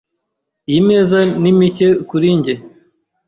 Iyi 0.69 0.81
meza 0.89 1.19
ni 1.41 1.51
mike 1.57 1.87
kuri 2.09 2.27
njye. 2.37 2.53